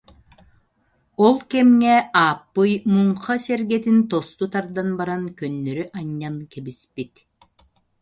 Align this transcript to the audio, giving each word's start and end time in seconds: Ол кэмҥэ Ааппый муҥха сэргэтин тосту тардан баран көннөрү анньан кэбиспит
Ол 1.25 1.35
кэмҥэ 1.51 1.95
Ааппый 2.23 2.73
муҥха 2.93 3.35
сэргэтин 3.45 3.99
тосту 4.09 4.45
тардан 4.53 4.89
баран 4.99 5.23
көннөрү 5.39 5.83
анньан 5.99 6.35
кэбиспит 6.51 7.13